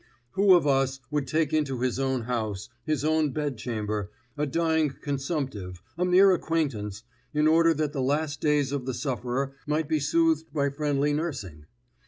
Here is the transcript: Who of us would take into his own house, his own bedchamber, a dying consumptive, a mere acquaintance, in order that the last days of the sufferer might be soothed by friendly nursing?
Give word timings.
Who 0.31 0.55
of 0.55 0.65
us 0.65 0.99
would 1.11 1.27
take 1.27 1.53
into 1.53 1.81
his 1.81 1.99
own 1.99 2.23
house, 2.23 2.69
his 2.83 3.05
own 3.05 3.29
bedchamber, 3.29 4.09
a 4.35 4.47
dying 4.47 4.95
consumptive, 4.99 5.83
a 5.95 6.03
mere 6.05 6.31
acquaintance, 6.31 7.03
in 7.35 7.47
order 7.47 7.71
that 7.75 7.93
the 7.93 8.01
last 8.01 8.41
days 8.41 8.71
of 8.71 8.87
the 8.87 8.95
sufferer 8.95 9.53
might 9.67 9.87
be 9.87 9.99
soothed 9.99 10.51
by 10.51 10.71
friendly 10.71 11.13
nursing? 11.13 11.67